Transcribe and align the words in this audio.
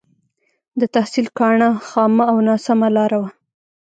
د 0.79 0.81
تحصيل 0.95 1.27
کاڼه 1.37 1.69
خامه 1.87 2.23
او 2.31 2.37
ناسمه 2.47 2.87
لاره 2.95 3.17
وه. 3.21 3.29